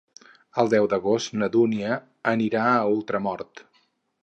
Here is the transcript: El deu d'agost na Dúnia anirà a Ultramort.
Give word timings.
El 0.63 0.71
deu 0.73 0.87
d'agost 0.93 1.35
na 1.41 1.51
Dúnia 1.57 1.99
anirà 2.33 2.65
a 2.73 2.91
Ultramort. 2.97 3.65